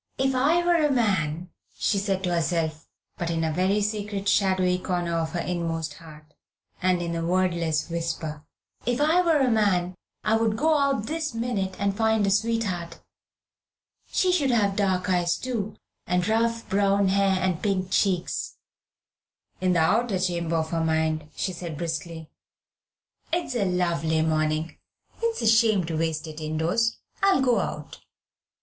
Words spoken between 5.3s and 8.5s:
her inmost heart, and in a wordless whisper,